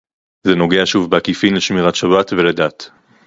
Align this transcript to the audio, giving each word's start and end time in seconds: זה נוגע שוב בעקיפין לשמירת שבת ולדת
זה 0.47 0.55
נוגע 0.55 0.81
שוב 0.85 1.11
בעקיפין 1.11 1.53
לשמירת 1.53 1.95
שבת 1.95 2.33
ולדת 2.33 2.89